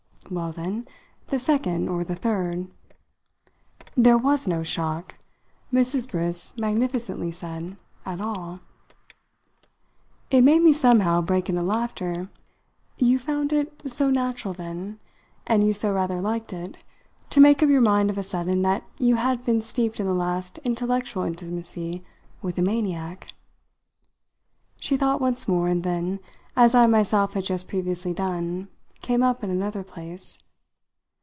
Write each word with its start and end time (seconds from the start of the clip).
"Well, 0.29 0.53
then, 0.53 0.87
the 1.27 1.39
second 1.39 1.89
or 1.89 2.05
the 2.05 2.15
third." 2.15 2.69
"There 3.97 4.17
was 4.17 4.47
no 4.47 4.63
shock," 4.63 5.15
Mrs. 5.73 6.09
Briss 6.09 6.57
magnificently 6.57 7.33
said, 7.33 7.75
"at 8.05 8.21
all." 8.21 8.61
It 10.29 10.45
made 10.45 10.61
me 10.61 10.71
somehow 10.71 11.19
break 11.21 11.49
into 11.49 11.61
laughter. 11.61 12.29
"You 12.95 13.19
found 13.19 13.51
it 13.51 13.73
so 13.91 14.09
natural 14.09 14.53
then 14.53 15.01
and 15.47 15.67
you 15.67 15.73
so 15.73 15.93
rather 15.93 16.21
liked 16.21 16.53
it 16.53 16.77
to 17.31 17.41
make 17.41 17.61
up 17.61 17.67
your 17.67 17.81
mind 17.81 18.09
of 18.09 18.17
a 18.17 18.23
sudden 18.23 18.61
that 18.61 18.85
you 18.97 19.15
had 19.15 19.43
been 19.43 19.61
steeped 19.61 19.99
in 19.99 20.05
the 20.05 20.13
last 20.13 20.59
intellectual 20.59 21.23
intimacy 21.23 22.05
with 22.41 22.57
a 22.57 22.61
maniac?" 22.61 23.33
She 24.77 24.95
thought 24.95 25.19
once 25.19 25.49
more, 25.49 25.67
and 25.67 25.83
then, 25.83 26.21
as 26.55 26.73
I 26.73 26.85
myself 26.85 27.33
had 27.33 27.43
just 27.43 27.67
previously 27.67 28.13
done, 28.13 28.69
came 29.03 29.23
up 29.23 29.43
in 29.43 29.49
another 29.49 29.81
place. 29.81 30.37